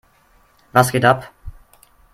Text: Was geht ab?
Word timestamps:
Was 0.71 0.91
geht 0.91 1.05
ab? 1.05 1.31